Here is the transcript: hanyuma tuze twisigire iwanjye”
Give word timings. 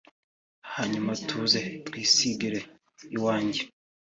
hanyuma 0.73 1.11
tuze 1.27 1.61
twisigire 1.85 2.59
iwanjye” 3.15 3.61